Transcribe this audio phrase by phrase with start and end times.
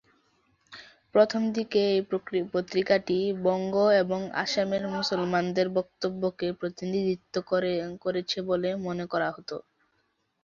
[1.15, 2.01] প্রথম দিকে এই
[2.53, 3.17] পত্রিকাটি
[3.43, 9.49] বঙ্গ এবং আসামের মুসলমানদের বক্তব্যকে প্রতিনিধিত্ব করছে বলে মনে করা হত।